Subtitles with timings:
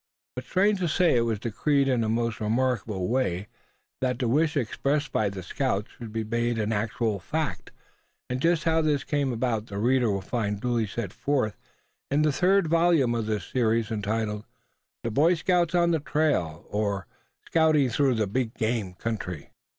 [0.35, 3.49] But strange to say it was decreed in a most remarkable way
[4.01, 7.69] that the wish expressed by the scouts should be made an actual fact,
[8.27, 11.55] and just how this came about the reader will find duly set forth
[12.09, 14.43] in the third volume of this series entitled,
[15.03, 17.05] "The Boy Scouts on the Trail, or
[17.45, 19.51] Scouting through the Big Game Country."